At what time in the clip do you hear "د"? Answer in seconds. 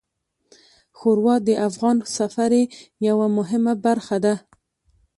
1.47-1.49